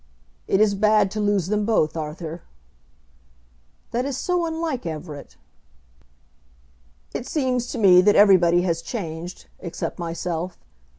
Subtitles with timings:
[0.47, 2.41] "It is bad to lose them both, Arthur."
[3.91, 5.37] "That is so unlike Everett."
[7.13, 10.57] "It seems to me that everybody has changed, except myself.